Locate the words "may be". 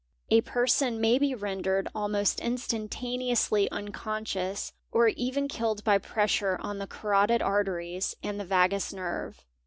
0.99-1.35